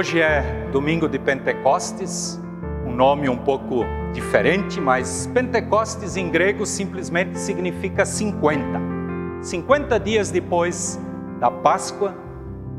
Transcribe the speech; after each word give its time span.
Hoje 0.00 0.18
é 0.18 0.66
domingo 0.72 1.06
de 1.06 1.18
Pentecostes, 1.18 2.40
um 2.86 2.90
nome 2.90 3.28
um 3.28 3.36
pouco 3.36 3.84
diferente, 4.14 4.80
mas 4.80 5.26
Pentecostes 5.26 6.16
em 6.16 6.30
grego 6.30 6.64
simplesmente 6.64 7.38
significa 7.38 8.06
50. 8.06 8.80
50 9.42 10.00
dias 10.00 10.30
depois 10.30 10.98
da 11.38 11.50
Páscoa 11.50 12.16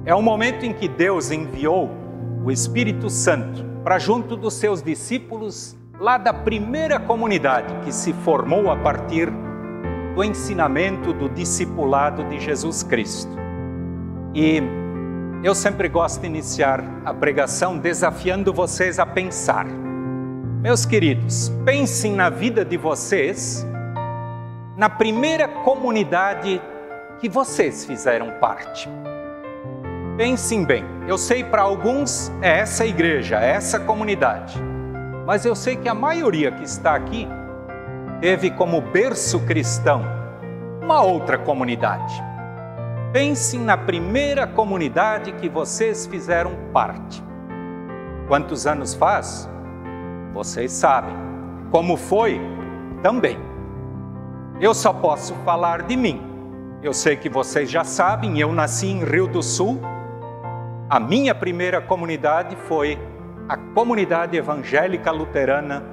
é 0.03 0.15
o 0.15 0.21
momento 0.23 0.65
em 0.65 0.73
que 0.73 0.87
Deus 0.87 1.29
enviou 1.29 1.91
o 2.43 2.49
Espírito 2.49 3.07
Santo 3.07 3.63
para 3.83 3.99
junto 3.99 4.35
dos 4.35 4.55
seus 4.55 4.81
discípulos 4.81 5.77
lá 5.99 6.17
da 6.17 6.33
primeira 6.33 6.99
comunidade 6.99 7.71
que 7.85 7.91
se 7.91 8.13
formou 8.13 8.71
a 8.71 8.75
partir 8.77 9.31
do 10.15 10.23
ensinamento 10.23 11.13
do 11.13 11.29
discipulado 11.29 12.23
de 12.23 12.39
Jesus 12.39 12.81
Cristo. 12.81 13.37
E 14.33 14.80
eu 15.43 15.55
sempre 15.55 15.89
gosto 15.89 16.21
de 16.21 16.27
iniciar 16.27 16.83
a 17.03 17.11
pregação 17.13 17.77
desafiando 17.77 18.53
vocês 18.53 18.99
a 18.99 19.05
pensar. 19.07 19.65
Meus 20.61 20.85
queridos, 20.85 21.51
pensem 21.65 22.13
na 22.13 22.29
vida 22.29 22.63
de 22.63 22.77
vocês, 22.77 23.65
na 24.77 24.87
primeira 24.87 25.47
comunidade 25.47 26.61
que 27.19 27.27
vocês 27.27 27.83
fizeram 27.85 28.29
parte. 28.39 28.87
Pensem 30.15 30.63
bem, 30.63 30.85
eu 31.07 31.17
sei 31.17 31.43
para 31.43 31.63
alguns 31.63 32.31
é 32.43 32.59
essa 32.59 32.85
igreja, 32.85 33.39
é 33.39 33.49
essa 33.49 33.79
comunidade, 33.79 34.61
mas 35.25 35.43
eu 35.43 35.55
sei 35.55 35.75
que 35.75 35.89
a 35.89 35.95
maioria 35.95 36.51
que 36.51 36.63
está 36.63 36.93
aqui 36.93 37.27
teve 38.19 38.51
como 38.51 38.79
berço 38.79 39.39
cristão 39.39 40.03
uma 40.83 41.01
outra 41.01 41.39
comunidade. 41.39 42.30
Pensem 43.11 43.59
na 43.59 43.75
primeira 43.75 44.47
comunidade 44.47 45.33
que 45.33 45.49
vocês 45.49 46.05
fizeram 46.05 46.53
parte. 46.71 47.21
Quantos 48.29 48.65
anos 48.65 48.93
faz? 48.93 49.49
Vocês 50.33 50.71
sabem. 50.71 51.13
Como 51.71 51.97
foi? 51.97 52.39
Também. 53.03 53.37
Eu 54.61 54.73
só 54.73 54.93
posso 54.93 55.35
falar 55.43 55.81
de 55.81 55.97
mim. 55.97 56.21
Eu 56.81 56.93
sei 56.93 57.17
que 57.17 57.27
vocês 57.27 57.69
já 57.69 57.83
sabem, 57.83 58.39
eu 58.39 58.53
nasci 58.53 58.87
em 58.87 59.03
Rio 59.03 59.27
do 59.27 59.43
Sul. 59.43 59.81
A 60.89 60.97
minha 60.97 61.35
primeira 61.35 61.81
comunidade 61.81 62.55
foi 62.55 62.97
a 63.49 63.57
Comunidade 63.57 64.37
Evangélica 64.37 65.11
Luterana 65.11 65.83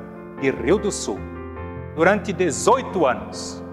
de 0.41 0.53
Rio 0.53 0.78
do 0.78 0.92
Sul. 0.92 1.19
Durante 1.97 2.32
18 2.32 3.05
anos. 3.05 3.64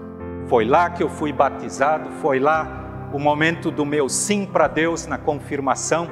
Foi 0.48 0.64
lá 0.64 0.90
que 0.90 1.04
eu 1.04 1.08
fui 1.08 1.32
batizado, 1.32 2.10
foi 2.20 2.40
lá 2.40 2.85
o 3.16 3.18
momento 3.18 3.70
do 3.70 3.86
meu 3.86 4.10
sim 4.10 4.44
para 4.44 4.68
Deus 4.68 5.06
na 5.06 5.16
confirmação. 5.16 6.06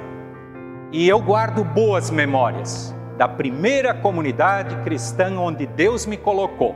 E 0.91 1.06
eu 1.06 1.20
guardo 1.20 1.62
boas 1.62 2.10
memórias 2.10 2.94
da 3.19 3.28
primeira 3.28 3.92
comunidade 3.92 4.74
cristã 4.84 5.38
onde 5.38 5.66
Deus 5.66 6.06
me 6.06 6.16
colocou. 6.16 6.75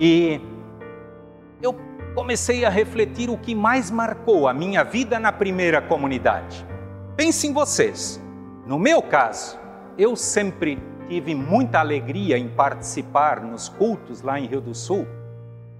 E 0.00 0.40
eu 1.60 1.76
comecei 2.14 2.64
a 2.64 2.70
refletir 2.70 3.28
o 3.28 3.36
que 3.36 3.54
mais 3.54 3.90
marcou 3.90 4.48
a 4.48 4.54
minha 4.54 4.82
vida 4.82 5.20
na 5.20 5.30
primeira 5.30 5.82
comunidade. 5.82 6.66
Pensem 7.18 7.52
vocês, 7.52 8.18
no 8.66 8.78
meu 8.78 9.02
caso, 9.02 9.60
eu 9.98 10.16
sempre 10.16 10.82
tive 11.06 11.34
muita 11.34 11.80
alegria 11.80 12.38
em 12.38 12.48
participar 12.48 13.42
nos 13.42 13.68
cultos 13.68 14.22
lá 14.22 14.40
em 14.40 14.46
Rio 14.46 14.62
do 14.62 14.74
Sul 14.74 15.06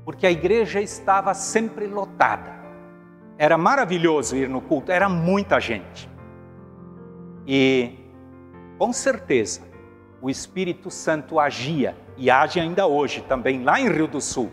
porque 0.08 0.26
a 0.26 0.30
igreja 0.30 0.80
estava 0.80 1.34
sempre 1.34 1.86
lotada. 1.86 2.57
Era 3.38 3.56
maravilhoso 3.56 4.36
ir 4.36 4.48
no 4.48 4.60
culto, 4.60 4.90
era 4.90 5.08
muita 5.08 5.60
gente. 5.60 6.10
E, 7.46 7.96
com 8.76 8.92
certeza, 8.92 9.62
o 10.20 10.28
Espírito 10.28 10.90
Santo 10.90 11.38
agia 11.38 11.96
e 12.16 12.28
age 12.28 12.58
ainda 12.58 12.88
hoje 12.88 13.22
também 13.22 13.62
lá 13.62 13.80
em 13.80 13.88
Rio 13.88 14.08
do 14.08 14.20
Sul 14.20 14.50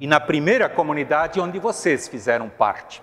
e 0.00 0.06
na 0.06 0.20
primeira 0.20 0.68
comunidade 0.68 1.40
onde 1.40 1.58
vocês 1.58 2.06
fizeram 2.06 2.48
parte. 2.48 3.02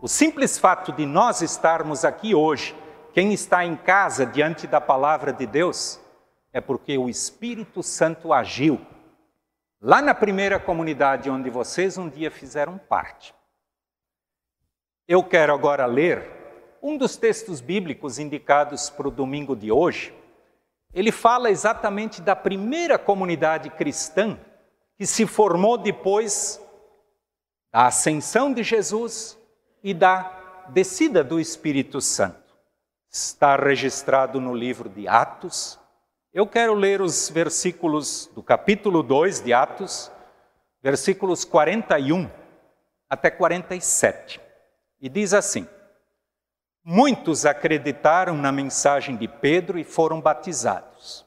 O 0.00 0.08
simples 0.08 0.58
fato 0.58 0.90
de 0.90 1.06
nós 1.06 1.40
estarmos 1.40 2.04
aqui 2.04 2.34
hoje, 2.34 2.74
quem 3.14 3.32
está 3.32 3.64
em 3.64 3.76
casa 3.76 4.26
diante 4.26 4.66
da 4.66 4.80
palavra 4.80 5.32
de 5.32 5.46
Deus, 5.46 6.00
é 6.52 6.60
porque 6.60 6.98
o 6.98 7.08
Espírito 7.08 7.80
Santo 7.80 8.32
agiu 8.32 8.80
lá 9.80 10.02
na 10.02 10.12
primeira 10.12 10.58
comunidade 10.58 11.30
onde 11.30 11.48
vocês 11.48 11.96
um 11.96 12.08
dia 12.08 12.30
fizeram 12.32 12.76
parte. 12.76 13.32
Eu 15.12 15.22
quero 15.22 15.52
agora 15.52 15.84
ler 15.84 16.26
um 16.82 16.96
dos 16.96 17.18
textos 17.18 17.60
bíblicos 17.60 18.18
indicados 18.18 18.88
para 18.88 19.06
o 19.06 19.10
domingo 19.10 19.54
de 19.54 19.70
hoje. 19.70 20.14
Ele 20.90 21.12
fala 21.12 21.50
exatamente 21.50 22.22
da 22.22 22.34
primeira 22.34 22.98
comunidade 22.98 23.68
cristã 23.68 24.38
que 24.96 25.04
se 25.04 25.26
formou 25.26 25.76
depois 25.76 26.58
da 27.70 27.88
ascensão 27.88 28.54
de 28.54 28.62
Jesus 28.62 29.38
e 29.84 29.92
da 29.92 30.64
descida 30.70 31.22
do 31.22 31.38
Espírito 31.38 32.00
Santo. 32.00 32.56
Está 33.10 33.54
registrado 33.54 34.40
no 34.40 34.54
livro 34.54 34.88
de 34.88 35.06
Atos, 35.06 35.78
eu 36.32 36.46
quero 36.46 36.72
ler 36.72 37.02
os 37.02 37.28
versículos 37.28 38.30
do 38.34 38.42
capítulo 38.42 39.02
2 39.02 39.42
de 39.42 39.52
Atos, 39.52 40.10
versículos 40.82 41.44
41 41.44 42.30
até 43.10 43.30
47. 43.30 44.51
E 45.02 45.08
diz 45.10 45.34
assim: 45.34 45.66
Muitos 46.82 47.44
acreditaram 47.44 48.34
na 48.38 48.50
mensagem 48.50 49.16
de 49.16 49.28
Pedro 49.28 49.78
e 49.78 49.84
foram 49.84 50.18
batizados. 50.18 51.26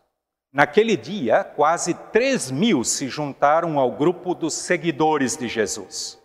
Naquele 0.52 0.98
dia, 0.98 1.44
quase 1.44 1.94
três 2.12 2.50
mil 2.50 2.84
se 2.84 3.08
juntaram 3.08 3.78
ao 3.78 3.92
grupo 3.92 4.34
dos 4.34 4.56
seguidores 4.56 5.38
de 5.38 5.48
Jesus. 5.48 6.20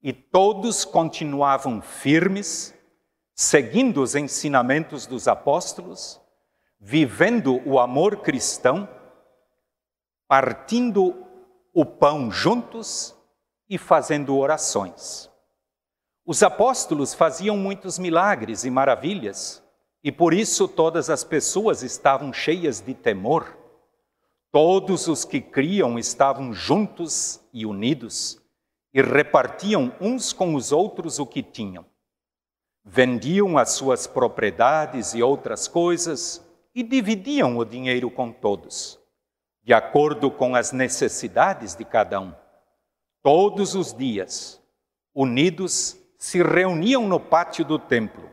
E 0.00 0.12
todos 0.12 0.84
continuavam 0.84 1.82
firmes, 1.82 2.72
seguindo 3.34 4.00
os 4.00 4.14
ensinamentos 4.14 5.06
dos 5.06 5.28
apóstolos 5.28 6.22
vivendo 6.82 7.62
o 7.64 7.78
amor 7.78 8.22
cristão, 8.22 8.88
partindo 10.26 11.14
o 11.72 11.86
pão 11.86 12.28
juntos 12.28 13.16
e 13.68 13.78
fazendo 13.78 14.36
orações. 14.36 15.30
Os 16.24 16.42
apóstolos 16.42 17.14
faziam 17.14 17.56
muitos 17.56 17.98
milagres 17.98 18.64
e 18.64 18.70
maravilhas, 18.70 19.62
e 20.04 20.12
por 20.12 20.32
isso 20.32 20.68
todas 20.68 21.10
as 21.10 21.24
pessoas 21.24 21.82
estavam 21.82 22.32
cheias 22.32 22.80
de 22.80 22.94
temor. 22.94 23.58
Todos 24.52 25.08
os 25.08 25.24
que 25.24 25.40
criam 25.40 25.98
estavam 25.98 26.52
juntos 26.52 27.40
e 27.52 27.66
unidos 27.66 28.40
e 28.94 29.02
repartiam 29.02 29.92
uns 30.00 30.32
com 30.32 30.54
os 30.54 30.70
outros 30.70 31.18
o 31.18 31.26
que 31.26 31.42
tinham. 31.42 31.84
Vendiam 32.84 33.58
as 33.58 33.70
suas 33.70 34.06
propriedades 34.06 35.14
e 35.14 35.22
outras 35.22 35.66
coisas 35.66 36.44
e 36.74 36.82
dividiam 36.82 37.56
o 37.56 37.64
dinheiro 37.64 38.10
com 38.10 38.30
todos, 38.30 38.98
de 39.62 39.72
acordo 39.72 40.30
com 40.30 40.54
as 40.54 40.72
necessidades 40.72 41.74
de 41.74 41.84
cada 41.84 42.20
um. 42.20 42.32
Todos 43.22 43.74
os 43.74 43.94
dias, 43.94 44.60
unidos, 45.14 46.01
se 46.22 46.40
reuniam 46.40 47.08
no 47.08 47.18
pátio 47.18 47.64
do 47.64 47.80
templo 47.80 48.30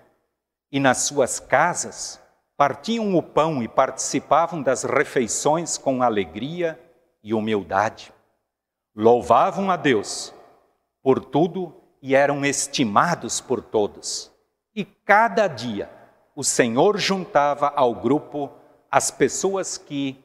e 0.72 0.80
nas 0.80 1.00
suas 1.00 1.40
casas 1.40 2.22
partiam 2.56 3.16
o 3.16 3.24
pão 3.24 3.64
e 3.64 3.68
participavam 3.68 4.62
das 4.62 4.84
refeições 4.84 5.76
com 5.76 6.04
alegria 6.04 6.80
e 7.24 7.34
humildade. 7.34 8.14
Louvavam 8.96 9.72
a 9.72 9.76
Deus 9.76 10.32
por 11.02 11.20
tudo 11.26 11.74
e 12.00 12.14
eram 12.14 12.46
estimados 12.46 13.42
por 13.42 13.60
todos. 13.60 14.32
E 14.76 14.86
cada 14.86 15.48
dia 15.48 15.90
o 16.36 16.44
Senhor 16.44 16.96
juntava 17.00 17.74
ao 17.76 17.96
grupo 17.96 18.52
as 18.92 19.10
pessoas 19.10 19.80
que 19.80 20.24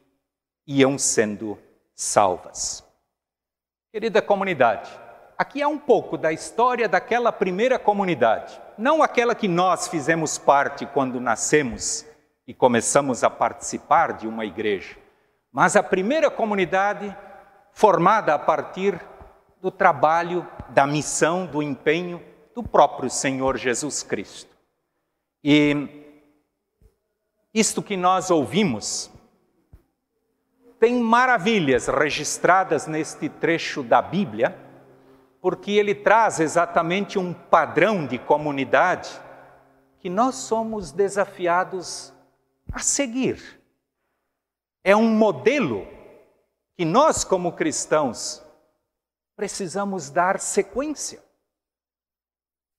iam 0.67 0.99
sendo 0.99 1.59
salvas. 1.95 2.85
Querida 3.91 4.21
comunidade, 4.21 4.91
aqui 5.37 5.61
é 5.61 5.67
um 5.67 5.79
pouco 5.79 6.17
da 6.17 6.33
história 6.33 6.89
daquela 6.89 7.33
primeira 7.33 7.79
comunidade, 7.79 8.61
não 8.77 9.03
aquela 9.03 9.35
que 9.35 9.49
nós 9.49 9.89
fizemos 9.89 10.39
parte 10.39 10.87
quando 10.87 11.21
nascemos 11.21 12.05
e 12.47 12.53
começamos 12.53 13.25
a 13.25 13.31
participar 13.31 14.13
de 14.15 14.27
uma 14.27 14.45
igreja, 14.45 14.97
mas 15.53 15.77
a 15.77 15.83
primeira 15.83 16.31
comunidade 16.31 17.17
formada 17.73 18.35
a 18.35 18.39
partir 18.39 19.01
do 19.61 19.71
trabalho, 19.71 20.47
da 20.71 20.87
missão, 20.87 21.47
do 21.47 21.63
empenho 21.63 22.23
do 22.55 22.63
próprio 22.63 23.11
Senhor 23.11 23.57
Jesus 23.57 24.03
Cristo. 24.03 24.55
E 25.43 26.05
isto 27.53 27.83
que 27.83 27.97
nós 27.97 28.31
ouvimos 28.31 29.11
tem 30.79 31.01
maravilhas 31.01 31.87
registradas 31.87 32.87
neste 32.87 33.29
trecho 33.29 33.83
da 33.83 34.03
Bíblia, 34.03 34.64
porque 35.45 35.73
ele 35.73 35.95
traz 35.95 36.41
exatamente 36.41 37.19
um 37.19 37.35
padrão 37.35 38.07
de 38.07 38.19
comunidade 38.19 39.11
que 39.99 40.09
nós 40.09 40.37
somos 40.37 40.91
desafiados 40.91 42.15
a 42.73 42.79
seguir. 42.79 43.61
É 44.83 44.97
um 44.97 45.07
modelo 45.07 45.87
que 46.75 46.87
nós, 46.87 47.25
como 47.25 47.53
cristãos, 47.53 48.43
precisamos 49.37 50.09
dar 50.09 50.41
sequência. 50.41 51.23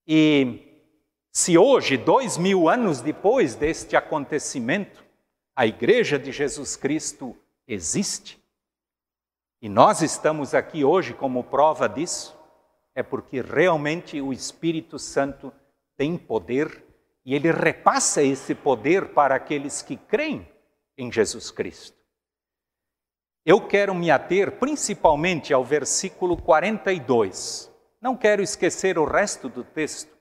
E 0.08 0.90
se 1.32 1.60
hoje, 1.60 1.98
dois 1.98 2.36
mil 2.36 2.68
anos 2.68 3.00
depois 3.00 3.54
deste 3.54 3.96
acontecimento, 3.96 5.06
a 5.56 5.68
Igreja 5.68 6.18
de 6.18 6.32
Jesus 6.32 6.76
Cristo 6.76 7.38
existe, 7.68 8.44
e 9.62 9.70
nós 9.70 10.02
estamos 10.02 10.56
aqui 10.56 10.84
hoje 10.84 11.14
como 11.14 11.44
prova 11.44 11.88
disso, 11.88 12.35
é 12.96 13.04
porque 13.04 13.42
realmente 13.42 14.22
o 14.22 14.32
Espírito 14.32 14.98
Santo 14.98 15.52
tem 15.98 16.18
poder 16.18 16.84
e 17.26 17.36
ele 17.36 17.52
repassa 17.52 18.24
esse 18.24 18.56
poder 18.56 19.10
para 19.10 19.36
aqueles 19.36 19.82
que 19.82 19.98
creem 19.98 20.48
em 20.98 21.12
Jesus 21.12 21.52
Cristo. 21.52 21.98
Eu 23.46 23.62
quero 23.62 23.94
me 23.94 24.10
ater 24.10 24.54
principalmente 24.54 25.54
ao 25.54 25.64
versículo 25.64 26.38
42. 26.38 27.72
Não 28.02 28.16
quero 28.16 28.42
esquecer 28.42 28.98
o 28.98 29.06
resto 29.06 29.50
do 29.50 29.64
texto, 29.64 30.16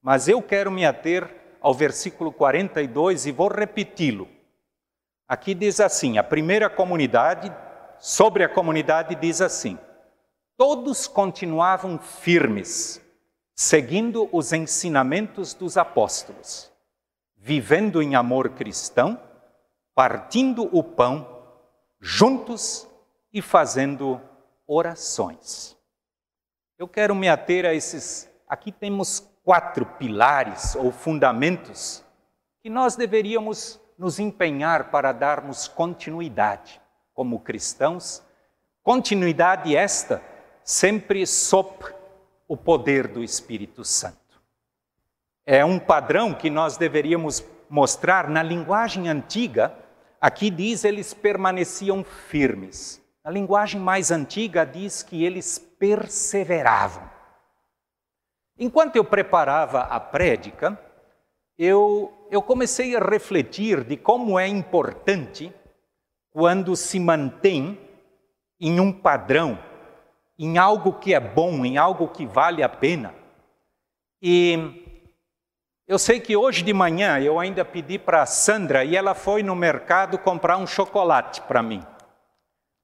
mas 0.00 0.28
eu 0.28 0.40
quero 0.40 0.70
me 0.70 0.86
ater 0.86 1.28
ao 1.60 1.74
versículo 1.74 2.32
42 2.32 3.26
e 3.26 3.32
vou 3.32 3.48
repeti-lo. 3.48 4.28
Aqui 5.28 5.54
diz 5.54 5.80
assim: 5.80 6.16
a 6.16 6.22
primeira 6.22 6.70
comunidade, 6.70 7.52
sobre 7.98 8.44
a 8.44 8.48
comunidade, 8.48 9.14
diz 9.14 9.40
assim: 9.40 9.78
todos 10.60 11.06
continuavam 11.06 11.98
firmes, 11.98 13.00
seguindo 13.54 14.28
os 14.30 14.52
ensinamentos 14.52 15.54
dos 15.54 15.78
apóstolos, 15.78 16.70
vivendo 17.34 18.02
em 18.02 18.14
amor 18.14 18.50
cristão, 18.50 19.18
partindo 19.94 20.68
o 20.70 20.84
pão 20.84 21.26
juntos 21.98 22.86
e 23.32 23.40
fazendo 23.40 24.20
orações. 24.66 25.78
Eu 26.78 26.86
quero 26.86 27.14
me 27.14 27.26
ater 27.26 27.64
a 27.64 27.72
esses. 27.72 28.30
Aqui 28.46 28.70
temos 28.70 29.26
quatro 29.42 29.86
pilares 29.86 30.74
ou 30.74 30.92
fundamentos 30.92 32.04
que 32.62 32.68
nós 32.68 32.96
deveríamos 32.96 33.80
nos 33.96 34.18
empenhar 34.18 34.90
para 34.90 35.10
darmos 35.12 35.66
continuidade 35.66 36.78
como 37.14 37.40
cristãos. 37.40 38.22
Continuidade 38.82 39.74
esta 39.74 40.28
sempre 40.70 41.26
sob 41.26 41.70
o 42.46 42.56
poder 42.56 43.08
do 43.08 43.22
Espírito 43.22 43.84
Santo. 43.84 44.18
É 45.46 45.64
um 45.64 45.78
padrão 45.78 46.34
que 46.34 46.50
nós 46.50 46.76
deveríamos 46.76 47.44
mostrar 47.68 48.28
na 48.28 48.42
linguagem 48.42 49.08
antiga 49.08 49.76
Aqui 50.20 50.50
diz 50.50 50.84
eles 50.84 51.14
permaneciam 51.14 52.04
firmes. 52.04 53.02
Na 53.24 53.30
linguagem 53.30 53.80
mais 53.80 54.10
antiga 54.10 54.66
diz 54.66 55.02
que 55.02 55.24
eles 55.24 55.58
perseveravam. 55.58 57.08
Enquanto 58.58 58.96
eu 58.96 59.04
preparava 59.04 59.80
a 59.80 59.98
prédica, 59.98 60.78
eu, 61.56 62.12
eu 62.30 62.42
comecei 62.42 62.94
a 62.94 63.00
refletir 63.00 63.82
de 63.82 63.96
como 63.96 64.38
é 64.38 64.46
importante 64.46 65.50
quando 66.30 66.76
se 66.76 67.00
mantém 67.00 67.80
em 68.60 68.78
um 68.78 68.92
padrão, 68.92 69.58
em 70.42 70.56
algo 70.56 70.94
que 70.94 71.12
é 71.12 71.20
bom, 71.20 71.66
em 71.66 71.76
algo 71.76 72.08
que 72.08 72.24
vale 72.24 72.62
a 72.62 72.68
pena. 72.68 73.14
E 74.22 74.58
eu 75.86 75.98
sei 75.98 76.18
que 76.18 76.34
hoje 76.34 76.62
de 76.62 76.72
manhã 76.72 77.20
eu 77.20 77.38
ainda 77.38 77.62
pedi 77.62 77.98
para 77.98 78.24
Sandra 78.24 78.82
e 78.82 78.96
ela 78.96 79.14
foi 79.14 79.42
no 79.42 79.54
mercado 79.54 80.16
comprar 80.16 80.56
um 80.56 80.66
chocolate 80.66 81.42
para 81.42 81.62
mim. 81.62 81.84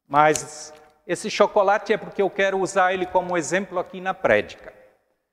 Mas 0.07 0.75
esse 1.07 1.31
chocolate 1.31 1.95
é 1.95 1.97
porque 1.97 2.21
eu 2.21 2.29
quero 2.29 2.59
usar 2.59 2.93
ele 2.93 3.07
como 3.07 3.39
exemplo 3.39 3.79
aqui 3.79 4.03
na 4.03 4.13
prédica. 4.13 4.75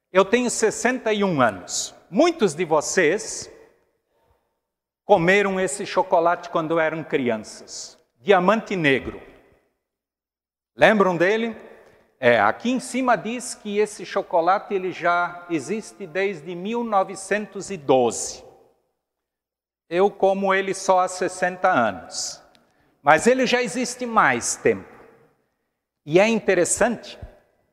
Eu 0.09 0.23
tenho 0.23 0.49
61 0.49 1.41
anos. 1.41 1.93
Muitos 2.09 2.55
de 2.55 2.63
vocês 2.63 3.51
comeram 5.03 5.59
esse 5.59 5.85
chocolate 5.85 6.49
quando 6.49 6.79
eram 6.79 7.03
crianças. 7.03 7.99
Diamante 8.21 8.77
negro. 8.77 9.21
Lembram 10.73 11.17
dele? 11.17 11.72
É, 12.25 12.39
aqui 12.39 12.71
em 12.71 12.79
cima 12.79 13.17
diz 13.17 13.53
que 13.53 13.79
esse 13.79 14.05
chocolate 14.05 14.73
ele 14.73 14.93
já 14.93 15.45
existe 15.49 16.07
desde 16.07 16.55
1912. 16.55 18.45
Eu 19.89 20.09
como 20.09 20.53
ele 20.53 20.73
só 20.73 21.01
há 21.01 21.07
60 21.09 21.67
anos. 21.67 22.41
Mas 23.01 23.27
ele 23.27 23.45
já 23.45 23.61
existe 23.61 24.05
mais 24.05 24.55
tempo. 24.55 24.87
E 26.05 26.17
é 26.17 26.25
interessante 26.25 27.19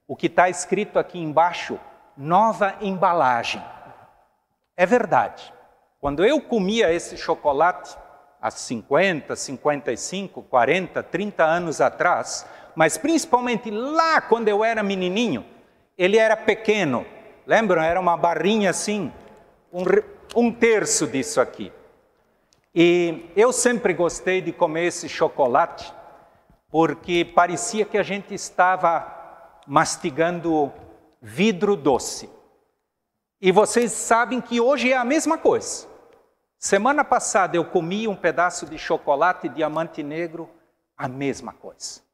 o 0.09 0.17
que 0.17 0.27
está 0.27 0.49
escrito 0.49 0.99
aqui 0.99 1.21
embaixo, 1.21 1.79
nova 2.17 2.77
embalagem. 2.81 3.63
É 4.77 4.85
verdade. 4.85 5.55
Quando 6.01 6.25
eu 6.25 6.41
comia 6.41 6.93
esse 6.93 7.17
chocolate, 7.17 7.97
há 8.43 8.51
50, 8.51 9.37
55, 9.37 10.43
40, 10.43 11.05
30 11.05 11.45
anos 11.45 11.81
atrás, 11.81 12.45
mas 12.81 12.97
principalmente 12.97 13.71
lá 13.71 14.23
quando 14.23 14.49
eu 14.49 14.65
era 14.65 14.83
menininho, 14.83 15.45
ele 15.99 16.17
era 16.17 16.35
pequeno. 16.35 17.05
Lembram? 17.47 17.83
Era 17.83 18.01
uma 18.01 18.17
barrinha 18.17 18.71
assim, 18.71 19.13
um, 19.71 19.85
um 20.35 20.51
terço 20.51 21.07
disso 21.07 21.43
aqui. 21.43 21.71
E 22.75 23.31
eu 23.37 23.53
sempre 23.53 23.93
gostei 23.93 24.41
de 24.41 24.51
comer 24.51 24.87
esse 24.87 25.11
chocolate, 25.11 25.93
porque 26.71 27.23
parecia 27.23 27.85
que 27.85 27.99
a 27.99 28.03
gente 28.03 28.33
estava 28.33 29.61
mastigando 29.67 30.73
vidro 31.21 31.77
doce. 31.77 32.31
E 33.43 33.53
vocês 33.53 33.93
sabem 33.93 34.41
que 34.41 34.59
hoje 34.59 34.91
é 34.91 34.97
a 34.97 35.05
mesma 35.05 35.37
coisa. 35.37 35.87
Semana 36.59 37.05
passada 37.05 37.59
eu 37.59 37.65
comi 37.67 38.09
um 38.09 38.17
pedaço 38.17 38.65
de 38.65 38.79
chocolate 38.79 39.51
diamante 39.51 40.03
negro, 40.03 40.49
a 40.97 41.07
mesma 41.07 41.53
coisa. 41.53 42.09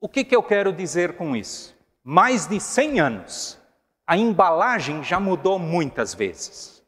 O 0.00 0.08
que, 0.08 0.24
que 0.24 0.36
eu 0.36 0.42
quero 0.42 0.72
dizer 0.72 1.16
com 1.16 1.34
isso? 1.34 1.76
Mais 2.04 2.46
de 2.46 2.60
100 2.60 3.00
anos, 3.00 3.58
a 4.06 4.16
embalagem 4.16 5.02
já 5.02 5.18
mudou 5.18 5.58
muitas 5.58 6.14
vezes, 6.14 6.84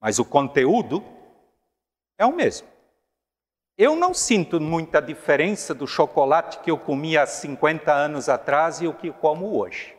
mas 0.00 0.18
o 0.18 0.24
conteúdo 0.24 1.04
é 2.16 2.24
o 2.24 2.34
mesmo. 2.34 2.68
Eu 3.76 3.96
não 3.96 4.14
sinto 4.14 4.60
muita 4.60 5.00
diferença 5.00 5.74
do 5.74 5.86
chocolate 5.86 6.60
que 6.60 6.70
eu 6.70 6.78
comia 6.78 7.22
há 7.22 7.26
50 7.26 7.92
anos 7.92 8.28
atrás 8.28 8.80
e 8.80 8.86
o 8.86 8.94
que 8.94 9.10
como 9.10 9.58
hoje. 9.58 9.96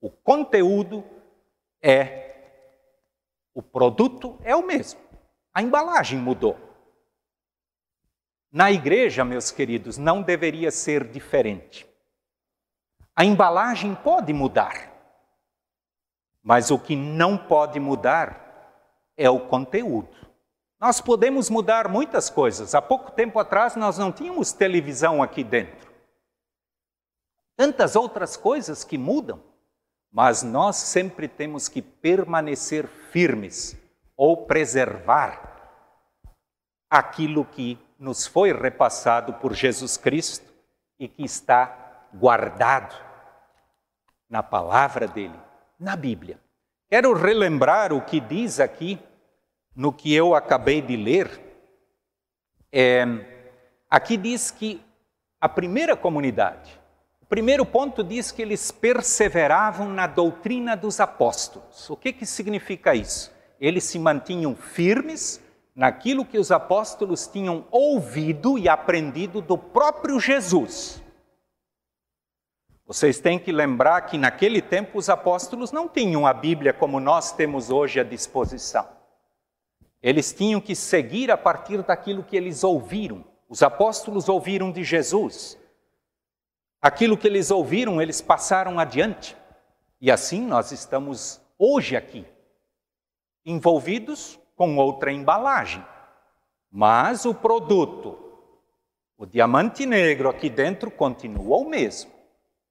O 0.00 0.10
conteúdo 0.10 1.04
é 1.82 2.30
o 3.54 3.62
produto 3.62 4.38
é 4.42 4.56
o 4.56 4.66
mesmo. 4.66 5.00
A 5.52 5.62
embalagem 5.62 6.18
mudou. 6.18 6.69
Na 8.52 8.72
igreja, 8.72 9.24
meus 9.24 9.52
queridos, 9.52 9.96
não 9.96 10.22
deveria 10.22 10.70
ser 10.70 11.04
diferente. 11.04 11.86
A 13.14 13.24
embalagem 13.24 13.94
pode 13.94 14.32
mudar, 14.32 14.90
mas 16.42 16.70
o 16.70 16.78
que 16.78 16.96
não 16.96 17.38
pode 17.38 17.78
mudar 17.78 18.50
é 19.16 19.30
o 19.30 19.46
conteúdo. 19.46 20.16
Nós 20.80 21.00
podemos 21.00 21.50
mudar 21.50 21.86
muitas 21.88 22.30
coisas. 22.30 22.74
Há 22.74 22.80
pouco 22.80 23.12
tempo 23.12 23.38
atrás 23.38 23.76
nós 23.76 23.98
não 23.98 24.10
tínhamos 24.10 24.52
televisão 24.52 25.22
aqui 25.22 25.44
dentro. 25.44 25.92
Tantas 27.56 27.94
outras 27.94 28.36
coisas 28.36 28.82
que 28.82 28.96
mudam, 28.96 29.42
mas 30.10 30.42
nós 30.42 30.76
sempre 30.76 31.28
temos 31.28 31.68
que 31.68 31.82
permanecer 31.82 32.88
firmes 33.12 33.76
ou 34.16 34.46
preservar 34.46 35.50
aquilo 36.90 37.44
que 37.44 37.78
nos 38.00 38.26
foi 38.26 38.50
repassado 38.50 39.34
por 39.34 39.52
Jesus 39.52 39.98
Cristo 39.98 40.50
e 40.98 41.06
que 41.06 41.22
está 41.22 42.08
guardado 42.14 42.94
na 44.28 44.42
palavra 44.42 45.06
dele, 45.06 45.38
na 45.78 45.94
Bíblia. 45.96 46.40
Quero 46.88 47.12
relembrar 47.12 47.92
o 47.92 48.00
que 48.00 48.18
diz 48.18 48.58
aqui 48.58 48.98
no 49.76 49.92
que 49.92 50.14
eu 50.14 50.34
acabei 50.34 50.80
de 50.80 50.96
ler. 50.96 51.38
É, 52.72 53.04
aqui 53.88 54.16
diz 54.16 54.50
que 54.50 54.82
a 55.38 55.48
primeira 55.48 55.94
comunidade, 55.94 56.80
o 57.20 57.26
primeiro 57.26 57.66
ponto 57.66 58.02
diz 58.02 58.32
que 58.32 58.40
eles 58.40 58.70
perseveravam 58.70 59.88
na 59.90 60.06
doutrina 60.06 60.74
dos 60.74 61.00
apóstolos. 61.00 61.90
O 61.90 61.96
que, 61.96 62.14
que 62.14 62.24
significa 62.24 62.94
isso? 62.94 63.30
Eles 63.60 63.84
se 63.84 63.98
mantinham 63.98 64.56
firmes 64.56 65.40
naquilo 65.74 66.24
que 66.24 66.38
os 66.38 66.50
apóstolos 66.50 67.26
tinham 67.26 67.66
ouvido 67.70 68.58
e 68.58 68.68
aprendido 68.68 69.40
do 69.40 69.56
próprio 69.56 70.18
Jesus. 70.18 71.02
Vocês 72.86 73.20
têm 73.20 73.38
que 73.38 73.52
lembrar 73.52 74.00
que 74.02 74.18
naquele 74.18 74.60
tempo 74.60 74.98
os 74.98 75.08
apóstolos 75.08 75.70
não 75.70 75.88
tinham 75.88 76.26
a 76.26 76.34
Bíblia 76.34 76.72
como 76.72 76.98
nós 76.98 77.30
temos 77.30 77.70
hoje 77.70 78.00
à 78.00 78.02
disposição. 78.02 78.88
Eles 80.02 80.32
tinham 80.32 80.60
que 80.60 80.74
seguir 80.74 81.30
a 81.30 81.36
partir 81.36 81.82
daquilo 81.84 82.24
que 82.24 82.36
eles 82.36 82.64
ouviram. 82.64 83.24
Os 83.48 83.62
apóstolos 83.62 84.28
ouviram 84.28 84.72
de 84.72 84.82
Jesus. 84.82 85.56
Aquilo 86.82 87.16
que 87.16 87.28
eles 87.28 87.50
ouviram, 87.50 88.02
eles 88.02 88.20
passaram 88.20 88.80
adiante. 88.80 89.36
E 90.00 90.10
assim 90.10 90.40
nós 90.40 90.72
estamos 90.72 91.40
hoje 91.58 91.94
aqui, 91.94 92.26
envolvidos 93.44 94.39
com 94.60 94.76
outra 94.76 95.10
embalagem. 95.10 95.82
Mas 96.70 97.24
o 97.24 97.32
produto, 97.32 98.18
o 99.16 99.24
diamante 99.24 99.86
negro 99.86 100.28
aqui 100.28 100.50
dentro, 100.50 100.90
continua 100.90 101.56
o 101.56 101.66
mesmo. 101.66 102.10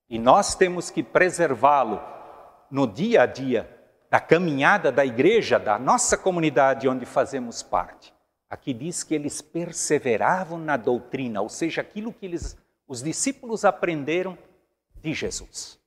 E 0.08 0.20
nós 0.20 0.54
temos 0.54 0.92
que 0.92 1.02
preservá-lo 1.02 2.00
no 2.70 2.86
dia 2.86 3.24
a 3.24 3.26
dia 3.26 3.76
da 4.08 4.20
caminhada 4.20 4.92
da 4.92 5.04
igreja, 5.04 5.58
da 5.58 5.80
nossa 5.80 6.16
comunidade 6.16 6.88
onde 6.88 7.08
fazemos 7.08 7.64
parte. 7.64 8.14
Aqui 8.48 8.72
diz 8.72 9.02
que 9.02 9.16
eles 9.16 9.42
perseveravam 9.42 10.60
na 10.60 10.78
doutrina, 10.78 11.42
ou 11.42 11.50
seja, 11.50 11.82
aquilo 11.82 12.14
que 12.14 12.28
eles, 12.28 12.56
os 12.88 13.02
discípulos 13.02 13.66
aprenderam 13.66 14.38
de 15.02 15.12
Jesus. 15.12 15.80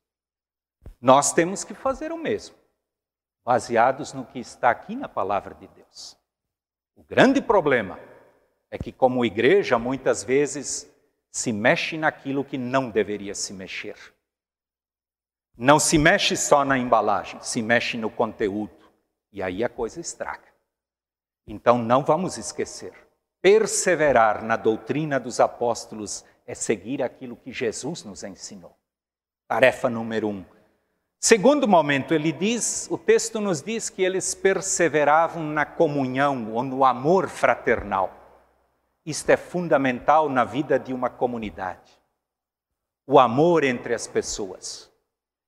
Nós 1.00 1.32
temos 1.32 1.62
que 1.62 1.75
fazer 1.75 2.11
o 2.11 2.18
mesmo, 2.18 2.56
baseados 3.44 4.12
no 4.12 4.25
que 4.25 4.38
está 4.38 4.70
aqui 4.70 4.94
na 4.94 5.08
palavra 5.08 5.54
de 5.54 5.66
Deus. 5.68 6.16
O 6.94 7.02
grande 7.02 7.40
problema 7.40 7.99
é 8.70 8.78
que, 8.78 8.92
como 8.92 9.25
igreja, 9.25 9.78
muitas 9.78 10.22
vezes 10.22 10.90
se 11.30 11.52
mexe 11.52 11.96
naquilo 11.96 12.44
que 12.44 12.58
não 12.58 12.90
deveria 12.90 13.34
se 13.34 13.52
mexer. 13.52 13.96
Não 15.56 15.78
se 15.78 15.99
mexe 15.99 16.37
só 16.37 16.64
na 16.64 16.78
embalagem, 16.78 17.40
se 17.42 17.61
mexe 17.62 17.96
no 17.96 18.11
conteúdo. 18.11 18.90
E 19.30 19.42
aí 19.42 19.64
a 19.64 19.68
coisa 19.68 20.00
estraga. 20.00 20.49
Então 21.46 21.78
não 21.78 22.04
vamos 22.04 22.38
esquecer. 22.38 22.92
Perseverar 23.40 24.44
na 24.44 24.56
doutrina 24.56 25.18
dos 25.18 25.40
apóstolos 25.40 26.25
é 26.46 26.54
seguir 26.54 27.02
aquilo 27.02 27.37
que 27.37 27.52
Jesus 27.52 28.04
nos 28.04 28.22
ensinou. 28.22 28.76
Tarefa 29.49 29.90
número 29.90 30.28
um. 30.28 30.44
Segundo 31.24 31.68
momento, 31.68 32.12
ele 32.12 32.32
diz, 32.32 32.88
o 32.90 32.98
texto 32.98 33.40
nos 33.40 33.62
diz 33.62 33.88
que 33.88 34.02
eles 34.02 34.34
perseveravam 34.34 35.44
na 35.44 35.64
comunhão 35.64 36.52
ou 36.52 36.64
no 36.64 36.84
amor 36.84 37.28
fraternal. 37.28 38.12
Isto 39.06 39.30
é 39.30 39.36
fundamental 39.36 40.28
na 40.28 40.44
vida 40.44 40.80
de 40.80 40.92
uma 40.92 41.08
comunidade. 41.08 41.92
O 43.06 43.20
amor 43.20 43.62
entre 43.62 43.94
as 43.94 44.08
pessoas. 44.08 44.90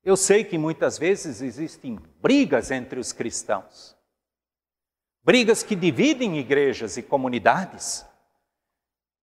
Eu 0.04 0.16
sei 0.16 0.44
que 0.44 0.56
muitas 0.56 0.96
vezes 0.96 1.42
existem 1.42 1.98
brigas 2.22 2.70
entre 2.70 3.00
os 3.00 3.12
cristãos. 3.12 3.96
Brigas 5.24 5.64
que 5.64 5.74
dividem 5.74 6.38
igrejas 6.38 6.96
e 6.96 7.02
comunidades. 7.02 8.06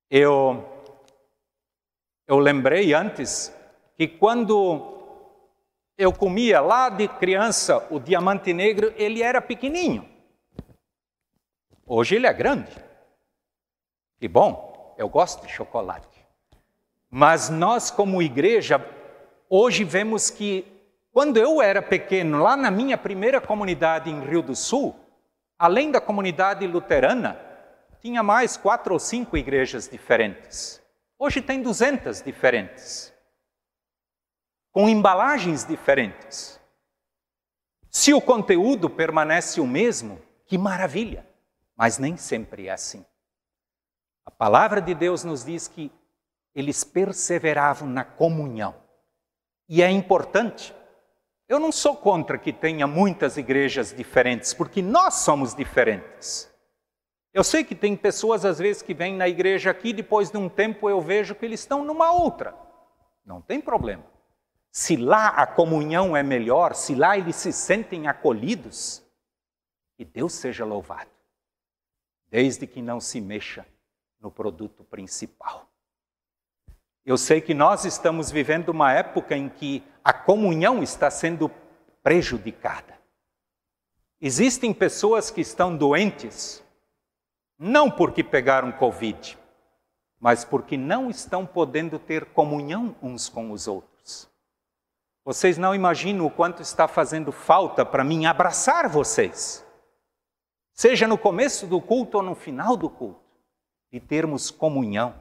Eu 0.10 0.68
eu 2.28 2.40
lembrei 2.40 2.94
antes 2.94 3.54
que 3.96 4.06
quando 4.06 5.01
eu 6.02 6.12
comia 6.12 6.60
lá 6.60 6.90
de 6.90 7.08
criança 7.08 7.86
o 7.92 8.00
diamante 8.00 8.52
negro, 8.52 8.92
ele 8.98 9.22
era 9.22 9.40
pequenininho. 9.40 10.10
Hoje 11.86 12.16
ele 12.16 12.26
é 12.26 12.34
grande. 12.34 12.72
E 14.20 14.28
bom, 14.28 14.96
eu 14.98 15.08
gosto 15.08 15.46
de 15.46 15.54
chocolate. 15.54 16.26
Mas 17.08 17.52
nós, 17.52 17.92
como 17.92 18.20
igreja, 18.20 18.84
hoje 19.48 19.84
vemos 19.84 20.32
que, 20.32 20.66
quando 21.12 21.38
eu 21.38 21.62
era 21.62 21.84
pequeno, 21.84 22.42
lá 22.42 22.58
na 22.58 22.72
minha 22.72 22.98
primeira 22.98 23.40
comunidade 23.40 24.10
em 24.10 24.22
Rio 24.22 24.42
do 24.42 24.56
Sul, 24.56 24.96
além 25.60 25.92
da 25.92 26.02
comunidade 26.02 26.66
luterana, 26.66 27.40
tinha 28.02 28.24
mais 28.24 28.58
quatro 28.58 28.94
ou 28.94 29.00
cinco 29.00 29.38
igrejas 29.38 29.88
diferentes. 29.88 30.82
Hoje 31.20 31.44
tem 31.44 31.62
duzentas 31.62 32.24
diferentes, 32.24 33.11
com 34.72 34.88
embalagens 34.88 35.66
diferentes. 35.66 36.60
Se 37.90 38.14
o 38.14 38.22
conteúdo 38.22 38.90
permanece 38.90 39.60
o 39.60 39.68
mesmo, 39.68 40.22
que 40.46 40.58
maravilha, 40.58 41.28
mas 41.76 41.98
nem 41.98 42.16
sempre 42.16 42.68
é 42.68 42.72
assim. 42.72 43.06
A 44.26 44.32
palavra 44.32 44.82
de 44.82 44.94
Deus 44.94 45.24
nos 45.24 45.44
diz 45.44 45.68
que 45.68 45.92
eles 46.56 46.84
perseveravam 46.84 47.88
na 47.88 48.04
comunhão. 48.04 48.76
E 49.68 49.82
é 49.82 49.90
importante. 49.90 50.74
Eu 51.48 51.60
não 51.60 51.72
sou 51.72 51.96
contra 51.96 52.38
que 52.38 52.54
tenha 52.54 52.88
muitas 52.88 53.36
igrejas 53.36 53.94
diferentes, 53.94 54.54
porque 54.54 54.82
nós 54.82 55.16
somos 55.16 55.54
diferentes. 55.54 56.50
Eu 57.34 57.44
sei 57.44 57.64
que 57.64 57.76
tem 57.76 57.96
pessoas, 57.96 58.44
às 58.46 58.60
vezes, 58.60 58.82
que 58.82 58.94
vêm 58.94 59.16
na 59.16 59.28
igreja 59.28 59.72
aqui, 59.72 59.94
depois 59.94 60.30
de 60.30 60.38
um 60.38 60.50
tempo 60.50 60.90
eu 60.90 61.02
vejo 61.02 61.36
que 61.36 61.46
eles 61.46 61.62
estão 61.62 61.84
numa 61.84 62.12
outra. 62.12 62.54
Não 63.26 63.42
tem 63.42 63.62
problema. 63.62 64.11
Se 64.72 64.96
lá 64.96 65.28
a 65.28 65.46
comunhão 65.46 66.16
é 66.16 66.24
melhor, 66.24 66.74
se 66.76 66.96
lá 66.96 67.18
eles 67.18 67.36
se 67.36 67.52
sentem 67.52 68.08
acolhidos, 68.08 69.04
que 69.98 70.06
Deus 70.06 70.34
seja 70.34 70.64
louvado, 70.64 71.12
desde 72.28 72.66
que 72.66 72.82
não 72.82 73.00
se 73.02 73.20
mexa 73.20 73.66
no 74.20 74.32
produto 74.32 74.84
principal. 74.86 75.70
Eu 77.04 77.18
sei 77.18 77.42
que 77.42 77.54
nós 77.54 77.84
estamos 77.84 78.32
vivendo 78.32 78.70
uma 78.70 78.94
época 78.94 79.36
em 79.36 79.50
que 79.50 79.84
a 80.04 80.14
comunhão 80.14 80.82
está 80.82 81.12
sendo 81.12 81.52
prejudicada. 82.02 82.98
Existem 84.20 84.74
pessoas 84.74 85.30
que 85.30 85.42
estão 85.42 85.76
doentes, 85.76 86.64
não 87.58 87.92
porque 87.92 88.24
pegaram 88.24 88.72
Covid, 88.72 89.38
mas 90.20 90.46
porque 90.46 90.78
não 90.78 91.10
estão 91.10 91.46
podendo 91.46 91.98
ter 91.98 92.26
comunhão 92.26 92.96
uns 93.02 93.28
com 93.28 93.52
os 93.52 93.68
outros. 93.68 93.91
Vocês 95.24 95.58
não 95.58 95.76
imaginam 95.76 96.26
o 96.26 96.32
quanto 96.32 96.62
está 96.62 96.88
fazendo 96.88 97.32
falta 97.32 97.86
para 97.86 98.04
mim 98.04 98.26
abraçar 98.26 98.90
vocês, 98.90 99.66
seja 100.74 101.08
no 101.08 101.18
começo 101.18 101.68
do 101.68 101.80
culto 101.80 102.18
ou 102.18 102.24
no 102.24 102.36
final 102.36 102.76
do 102.76 102.90
culto 102.90 103.22
de 103.92 104.00
termos 104.00 104.50
comunhão, 104.50 105.14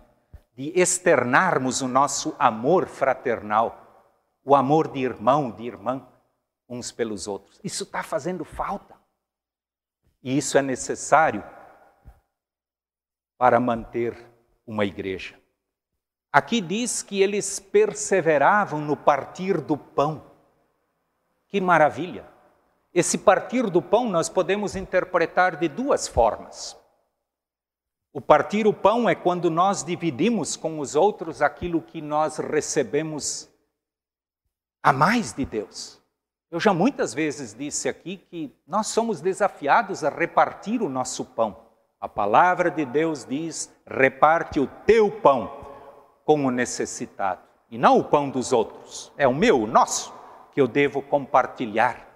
de 0.55 0.73
externarmos 0.79 1.83
o 1.83 1.89
nosso 1.89 2.37
amor 2.39 2.87
fraternal, 2.87 4.15
o 4.45 4.55
amor 4.55 4.89
de 4.89 5.01
irmão, 5.01 5.51
de 5.51 5.65
irmã, 5.65 6.07
uns 6.69 6.93
pelos 6.93 7.27
outros. 7.27 7.61
Isso 7.65 7.83
está 7.83 8.03
fazendo 8.03 8.45
falta. 8.45 8.97
E 10.23 10.37
isso 10.37 10.57
é 10.57 10.63
necessário 10.63 11.43
para 13.37 13.59
manter 13.59 14.31
uma 14.67 14.85
igreja. 14.85 15.40
Aqui 16.33 16.61
diz 16.61 17.03
que 17.03 17.21
eles 17.21 17.59
perseveravam 17.59 18.81
no 18.81 18.97
partir 18.97 19.61
do 19.61 19.77
pão. 19.77 20.23
Que 21.49 21.61
maravilha! 21.61 22.25
Esse 22.95 23.19
partir 23.19 23.69
do 23.69 23.83
pão 23.83 24.09
nós 24.09 24.29
podemos 24.29 24.77
interpretar 24.77 25.57
de 25.57 25.69
duas 25.69 26.07
formas. 26.07 26.77
O 28.13 28.21
partir 28.21 28.67
o 28.67 28.73
pão 28.73 29.09
é 29.09 29.15
quando 29.15 29.51
nós 29.51 29.85
dividimos 29.85 30.57
com 30.57 30.79
os 30.79 30.95
outros 30.95 31.43
aquilo 31.43 31.83
que 31.83 32.01
nós 32.01 32.39
recebemos 32.39 33.49
a 34.83 34.93
mais 34.93 35.33
de 35.33 35.45
Deus. 35.45 36.01
Eu 36.51 36.59
já 36.59 36.73
muitas 36.73 37.13
vezes 37.15 37.55
disse 37.55 37.89
aqui 37.89 38.17
que 38.17 38.53
nós 38.67 38.89
somos 38.89 39.21
desafiados 39.21 40.03
a 40.03 40.11
repartir 40.11 40.83
o 40.83 40.89
nosso 40.89 41.25
pão. 41.25 41.65
A 42.01 42.09
palavra 42.09 42.71
de 42.71 42.85
Deus 42.85 43.25
diz: 43.25 43.73
reparte 43.87 44.59
o 44.59 44.67
teu 44.85 45.11
pão 45.21 45.60
com 46.31 46.47
o 46.47 46.51
necessitado, 46.53 47.43
e 47.69 47.77
não 47.77 47.99
o 47.99 48.05
pão 48.05 48.31
dos 48.31 48.53
outros. 48.53 49.11
É 49.17 49.27
o 49.27 49.35
meu, 49.35 49.63
o 49.63 49.67
nosso, 49.67 50.15
que 50.53 50.61
eu 50.61 50.69
devo 50.69 51.03
compartilhar 51.03 52.07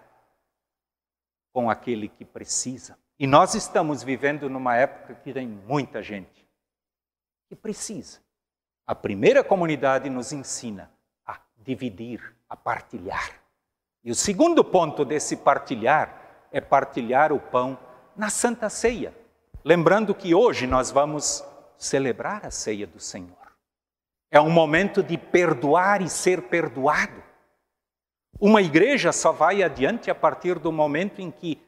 com 1.52 1.68
aquele 1.68 2.09
que 2.09 2.25
precisa. 2.25 2.97
E 3.18 3.26
nós 3.26 3.56
estamos 3.56 4.04
vivendo 4.04 4.49
numa 4.49 4.76
época 4.76 5.16
que 5.16 5.33
tem 5.33 5.49
muita 5.49 6.00
gente 6.00 6.47
que 7.49 7.56
precisa. 7.56 8.21
A 8.87 8.94
primeira 8.94 9.42
comunidade 9.42 10.09
nos 10.09 10.33
ensina 10.33 10.92
a 11.26 11.40
dividir, 11.56 12.37
a 12.49 12.54
partilhar. 12.56 13.33
E 14.04 14.12
o 14.12 14.14
segundo 14.14 14.62
ponto 14.62 15.04
desse 15.04 15.38
partilhar 15.38 16.47
é 16.52 16.61
partilhar 16.61 17.33
o 17.33 17.40
pão 17.40 17.76
na 18.16 18.30
Santa 18.30 18.68
Ceia. 18.68 19.12
Lembrando 19.64 20.14
que 20.14 20.37
hoje 20.37 20.68
nós 20.68 20.92
vamos 20.92 21.44
celebrar 21.76 22.47
a 22.47 22.50
ceia 22.52 22.87
do 22.87 23.00
Senhor. 23.00 23.44
É 24.35 24.41
um 24.41 24.50
momento 24.50 25.00
de 25.00 25.17
perdoar 25.17 26.03
e 26.03 26.09
ser 26.09 26.43
perdoado. 26.49 27.23
Uma 28.41 28.61
igreja 28.61 29.12
só 29.12 29.31
vai 29.31 29.62
adiante 29.62 30.11
a 30.11 30.14
partir 30.14 30.59
do 30.59 30.73
momento 30.73 31.21
em 31.21 31.31
que 31.31 31.62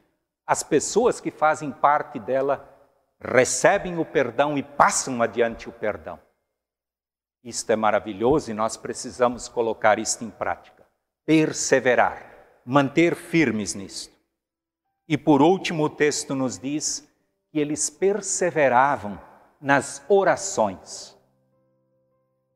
as 0.45 0.63
pessoas 0.63 1.21
que 1.21 1.31
fazem 1.31 1.71
parte 1.71 2.19
dela 2.19 2.69
recebem 3.21 3.97
o 3.97 4.03
perdão 4.03 4.57
e 4.57 4.63
passam 4.63 5.21
adiante 5.21 5.69
o 5.69 5.71
perdão. 5.71 6.19
Isto 7.41 7.71
é 7.71 7.77
maravilhoso 7.77 8.51
e 8.51 8.53
nós 8.53 8.75
precisamos 8.75 9.47
colocar 9.47 9.97
isto 9.97 10.25
em 10.25 10.29
prática. 10.29 10.85
Perseverar, 11.25 12.21
manter 12.65 13.15
firmes 13.15 13.75
nisto. 13.75 14.13
E 15.07 15.17
por 15.17 15.41
último, 15.41 15.85
o 15.85 15.89
texto 15.89 16.35
nos 16.35 16.59
diz 16.59 17.07
que 17.49 17.61
eles 17.61 17.89
perseveravam 17.89 19.17
nas 19.61 20.03
orações. 20.09 21.16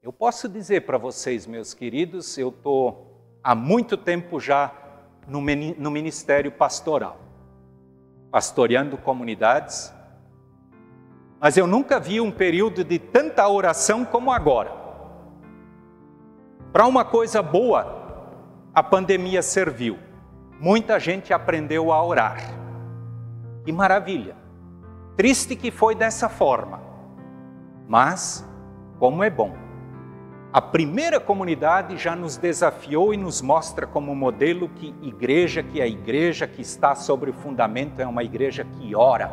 Eu 0.04 0.12
posso 0.12 0.50
dizer 0.50 0.82
para 0.88 0.98
vocês, 0.98 1.46
meus 1.46 1.76
queridos, 1.76 2.36
eu 2.36 2.50
estou 2.50 3.38
há 3.44 3.54
muito 3.54 3.96
tempo 3.96 4.40
já 4.40 4.74
no 5.28 5.92
ministério 5.92 6.52
pastoral, 6.52 7.20
pastoreando 8.32 8.98
comunidades, 8.98 9.94
mas 11.40 11.56
eu 11.56 11.68
nunca 11.68 12.00
vi 12.00 12.20
um 12.20 12.32
período 12.32 12.84
de 12.84 12.98
tanta 12.98 13.48
oração 13.48 14.04
como 14.04 14.32
agora. 14.32 14.72
Para 16.74 16.88
uma 16.88 17.06
coisa 17.06 17.44
boa, 17.44 18.26
a 18.74 18.82
pandemia 18.82 19.44
serviu. 19.44 20.00
Muita 20.60 21.00
gente 21.00 21.32
aprendeu 21.32 21.92
a 21.92 22.04
orar. 22.04 22.40
Que 23.64 23.72
maravilha! 23.72 24.36
Triste 25.16 25.56
que 25.56 25.70
foi 25.70 25.94
dessa 25.94 26.28
forma, 26.28 26.82
mas 27.88 28.44
como 28.98 29.24
é 29.24 29.30
bom. 29.30 29.70
A 30.54 30.62
primeira 30.62 31.18
comunidade 31.18 31.96
já 31.96 32.14
nos 32.14 32.36
desafiou 32.36 33.14
e 33.14 33.18
nos 33.18 33.42
mostra 33.42 33.88
como 33.88 34.14
modelo 34.14 34.68
que 34.68 34.94
igreja, 35.02 35.64
que 35.64 35.82
a 35.82 35.88
igreja 35.88 36.46
que 36.46 36.62
está 36.62 36.94
sobre 36.94 37.30
o 37.30 37.34
fundamento 37.34 38.02
é 38.02 38.06
uma 38.06 38.22
igreja 38.22 38.66
que 38.66 38.94
ora, 38.94 39.32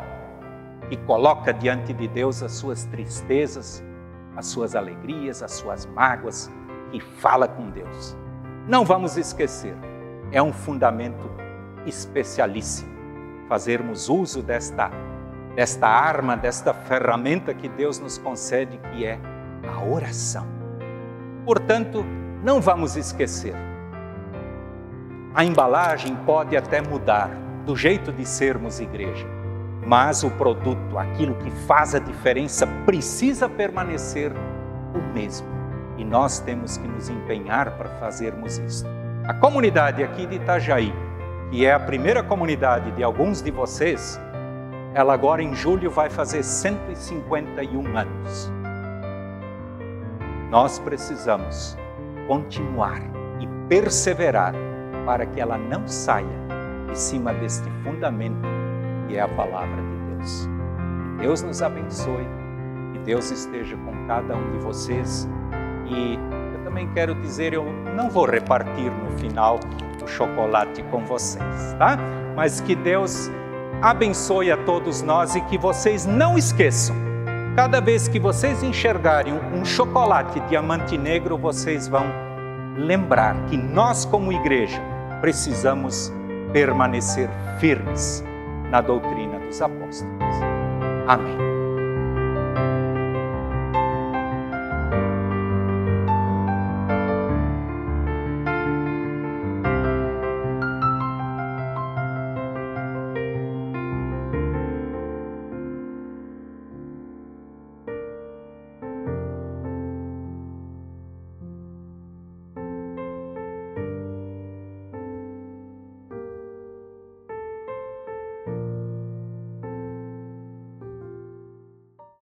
que 0.87 0.95
coloca 0.95 1.53
diante 1.53 1.91
de 1.91 2.07
Deus 2.07 2.41
as 2.41 2.53
suas 2.53 2.85
tristezas, 2.85 3.83
as 4.37 4.45
suas 4.45 4.75
alegrias, 4.75 5.43
as 5.43 5.51
suas 5.51 5.85
mágoas, 5.85 6.49
e 6.93 7.01
fala 7.01 7.49
com 7.49 7.69
Deus. 7.69 8.15
Não 8.65 8.85
vamos 8.85 9.17
esquecer, 9.17 9.75
é 10.31 10.41
um 10.41 10.53
fundamento 10.53 11.29
especialíssimo 11.85 12.97
fazermos 13.49 14.07
uso 14.07 14.43
desta, 14.43 14.91
desta 15.55 15.87
arma, 15.87 16.37
desta 16.37 16.71
ferramenta 16.71 17.51
que 17.51 17.67
Deus 17.67 17.97
nos 17.99 18.19
concede, 18.19 18.77
que 18.91 19.03
é 19.03 19.19
a 19.67 19.83
oração. 19.83 20.58
Portanto, 21.49 22.05
não 22.43 22.61
vamos 22.61 22.95
esquecer. 22.95 23.55
A 25.33 25.43
embalagem 25.43 26.15
pode 26.17 26.55
até 26.55 26.79
mudar 26.79 27.31
do 27.65 27.75
jeito 27.75 28.11
de 28.11 28.23
sermos 28.23 28.79
igreja, 28.79 29.25
mas 29.83 30.21
o 30.21 30.29
produto, 30.29 30.95
aquilo 30.95 31.33
que 31.33 31.49
faz 31.65 31.95
a 31.95 31.99
diferença, 31.99 32.67
precisa 32.85 33.49
permanecer 33.49 34.31
o 34.93 35.11
mesmo 35.11 35.47
e 35.97 36.05
nós 36.05 36.37
temos 36.37 36.77
que 36.77 36.87
nos 36.87 37.09
empenhar 37.09 37.71
para 37.77 37.89
fazermos 37.97 38.59
isso. 38.59 38.85
A 39.25 39.33
comunidade 39.33 40.03
aqui 40.03 40.27
de 40.27 40.35
Itajaí, 40.35 40.93
que 41.49 41.65
é 41.65 41.73
a 41.73 41.79
primeira 41.79 42.21
comunidade 42.21 42.91
de 42.91 43.01
alguns 43.01 43.41
de 43.41 43.49
vocês, 43.49 44.21
ela 44.93 45.15
agora 45.15 45.41
em 45.41 45.55
julho 45.55 45.89
vai 45.89 46.11
fazer 46.11 46.43
151 46.43 47.97
anos. 47.97 48.58
Nós 50.49 50.79
precisamos 50.79 51.77
continuar 52.27 53.01
e 53.39 53.47
perseverar 53.67 54.53
para 55.05 55.25
que 55.25 55.39
ela 55.39 55.57
não 55.57 55.87
saia 55.87 56.27
de 56.87 56.99
cima 56.99 57.33
deste 57.33 57.69
fundamento 57.83 58.47
que 59.07 59.15
é 59.15 59.21
a 59.21 59.27
palavra 59.27 59.75
de 59.75 60.15
Deus. 60.15 60.49
Deus 61.19 61.41
nos 61.43 61.61
abençoe 61.61 62.27
e 62.95 62.99
Deus 62.99 63.29
esteja 63.29 63.77
com 63.77 64.07
cada 64.07 64.35
um 64.35 64.51
de 64.53 64.57
vocês 64.57 65.29
e 65.85 66.17
eu 66.55 66.63
também 66.63 66.91
quero 66.93 67.13
dizer, 67.15 67.53
eu 67.53 67.65
não 67.95 68.09
vou 68.09 68.25
repartir 68.25 68.91
no 68.91 69.17
final 69.19 69.59
o 70.03 70.07
chocolate 70.07 70.81
com 70.83 71.05
vocês, 71.05 71.75
tá? 71.77 71.97
Mas 72.35 72.59
que 72.59 72.75
Deus 72.75 73.29
abençoe 73.81 74.51
a 74.51 74.57
todos 74.57 75.03
nós 75.03 75.35
e 75.35 75.41
que 75.41 75.57
vocês 75.59 76.07
não 76.07 76.37
esqueçam. 76.37 77.08
Cada 77.55 77.81
vez 77.81 78.07
que 78.07 78.19
vocês 78.19 78.63
enxergarem 78.63 79.33
um 79.53 79.65
chocolate 79.65 80.39
diamante 80.41 80.97
negro, 80.97 81.37
vocês 81.37 81.87
vão 81.87 82.05
lembrar 82.77 83.35
que 83.47 83.57
nós, 83.57 84.05
como 84.05 84.31
igreja, 84.31 84.81
precisamos 85.19 86.11
permanecer 86.53 87.29
firmes 87.59 88.23
na 88.71 88.81
doutrina 88.81 89.39
dos 89.39 89.61
apóstolos. 89.61 90.35
Amém. 91.07 91.37